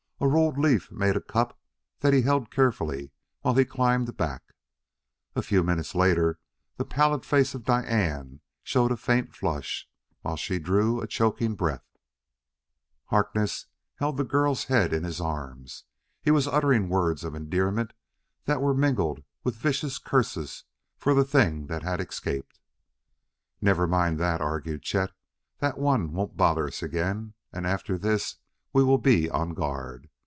[0.23, 1.59] A rolled leaf made a cup
[2.01, 3.11] that he held carefully
[3.41, 4.53] while he climbed back.
[5.35, 6.37] A few minutes later
[6.77, 9.89] the pallid face of Diane showed a faint flush,
[10.21, 11.87] while she drew a choking breath.
[13.05, 15.85] Harkness held the girl's head in his arms;
[16.21, 17.91] he was uttering words of endearment
[18.45, 20.65] that were mingled with vicious curses
[20.99, 22.59] for the thing that had escaped.
[23.59, 25.13] "Never mind that," argued Chet;
[25.57, 28.35] "that one won't bother us again, and after this
[28.73, 30.07] we will be on guard.